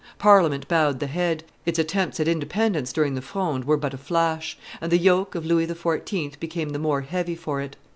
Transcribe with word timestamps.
Parliament 0.17 0.67
bowed 0.67 0.99
the 0.99 1.05
head; 1.05 1.43
its 1.63 1.77
attempts 1.77 2.19
at 2.19 2.27
independence 2.27 2.91
during 2.91 3.13
the 3.13 3.21
Fronde 3.21 3.65
were 3.65 3.77
but 3.77 3.93
a 3.93 3.99
flash, 3.99 4.57
and 4.81 4.91
the 4.91 4.97
yoke 4.97 5.35
of 5.35 5.45
Louis 5.45 5.67
XIV. 5.67 6.39
became 6.39 6.69
the 6.69 6.79
more 6.79 7.01
heavy 7.01 7.35
for 7.35 7.61
it. 7.61 7.75